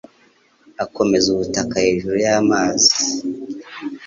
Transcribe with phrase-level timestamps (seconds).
[0.83, 2.93] akomeza ubutaka hejuru y’amazi